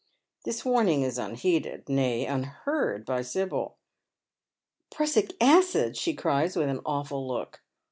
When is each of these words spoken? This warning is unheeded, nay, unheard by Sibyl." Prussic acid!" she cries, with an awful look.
This 0.45 0.65
warning 0.65 1.03
is 1.03 1.19
unheeded, 1.19 1.87
nay, 1.87 2.25
unheard 2.25 3.05
by 3.05 3.21
Sibyl." 3.21 3.77
Prussic 4.95 5.33
acid!" 5.39 5.95
she 5.95 6.15
cries, 6.15 6.55
with 6.55 6.69
an 6.69 6.81
awful 6.87 7.27
look. 7.27 7.61